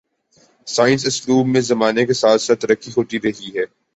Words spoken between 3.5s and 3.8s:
ہے